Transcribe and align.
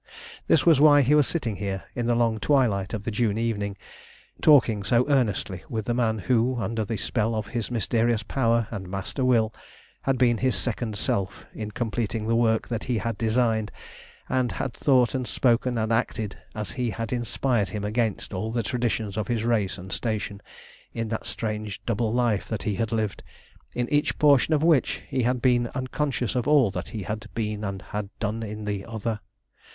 This 0.47 0.65
was 0.65 0.81
why 0.81 1.03
he 1.03 1.13
was 1.13 1.27
sitting 1.27 1.57
here, 1.57 1.83
in 1.93 2.07
the 2.07 2.15
long 2.15 2.39
twilight 2.39 2.95
of 2.95 3.03
the 3.03 3.11
June 3.11 3.37
evening, 3.37 3.77
talking 4.41 4.81
so 4.81 5.07
earnestly 5.07 5.63
with 5.69 5.85
the 5.85 5.93
man 5.93 6.17
who, 6.17 6.59
under 6.59 6.83
the 6.83 6.97
spell 6.97 7.35
of 7.35 7.45
his 7.45 7.69
mysterious 7.69 8.23
power 8.23 8.67
and 8.71 8.89
master 8.89 9.23
will, 9.23 9.53
had 10.01 10.17
been 10.17 10.39
his 10.39 10.55
second 10.55 10.97
self 10.97 11.45
in 11.53 11.69
completing 11.69 12.25
the 12.25 12.35
work 12.35 12.67
that 12.67 12.85
he 12.85 12.97
had 12.97 13.15
designed, 13.15 13.71
and 14.27 14.53
had 14.53 14.73
thought 14.73 15.13
and 15.13 15.27
spoken 15.27 15.77
and 15.77 15.93
acted 15.93 16.35
as 16.55 16.71
he 16.71 16.89
had 16.89 17.13
inspired 17.13 17.69
him 17.69 17.83
against 17.83 18.33
all 18.33 18.51
the 18.51 18.63
traditions 18.63 19.17
of 19.17 19.27
his 19.27 19.43
race 19.43 19.77
and 19.77 19.91
station, 19.91 20.41
in 20.93 21.09
that 21.09 21.27
strange 21.27 21.79
double 21.85 22.11
life 22.11 22.47
that 22.47 22.63
he 22.63 22.73
had 22.73 22.91
lived, 22.91 23.21
in 23.75 23.87
each 23.93 24.17
portion 24.17 24.51
of 24.55 24.63
which 24.63 25.03
he 25.09 25.21
had 25.21 25.43
been 25.43 25.67
unconscious 25.75 26.33
of 26.33 26.47
all 26.47 26.71
that 26.71 26.89
he 26.89 27.03
had 27.03 27.27
been 27.35 27.63
and 27.63 27.83
had 27.83 28.09
done 28.19 28.41
in 28.41 28.65
the 28.65 28.83
other. 28.83 29.19